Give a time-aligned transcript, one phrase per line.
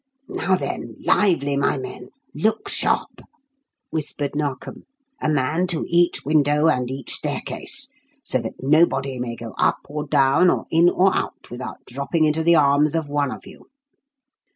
[0.27, 3.21] "Now, then, lively, my men look sharp!"
[3.91, 4.85] whispered Narkom.
[5.21, 7.87] "A man to each window and each staircase,
[8.25, 12.41] so that nobody may go up or down or in or out without dropping into
[12.41, 13.61] the arms of one of you.